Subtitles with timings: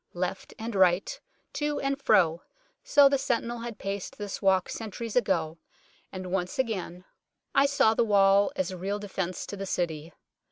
[0.15, 1.21] Left and right,
[1.53, 2.41] to and fro,
[2.83, 5.59] so the sentinel had paced this walk centuries ago,
[6.11, 7.05] and once again
[7.53, 10.11] I 26 UNKNOWN LONDON saw the wall as a real defence of the City.